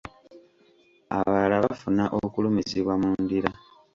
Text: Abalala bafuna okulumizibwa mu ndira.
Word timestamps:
Abalala 1.17 1.55
bafuna 1.65 2.03
okulumizibwa 2.23 2.93
mu 3.01 3.09
ndira. 3.21 3.51